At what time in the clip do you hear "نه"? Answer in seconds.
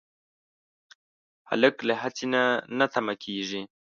2.33-2.43, 2.77-2.85